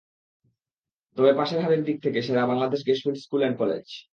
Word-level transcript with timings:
তবে 1.17 1.31
পাসের 1.33 1.59
হারের 1.63 1.81
দিক 1.83 1.97
থেকে 2.05 2.19
সেরা 2.21 2.43
Bangladesh 2.45 2.79
gas 2.85 2.99
fields 3.03 3.21
school 3.23 3.41
and 3.41 3.57
college. 3.57 3.85